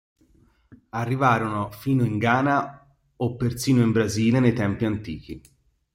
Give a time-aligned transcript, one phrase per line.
[0.89, 5.39] Arrivarono fino in Ghana o persino in Brasile nei tempi antichi.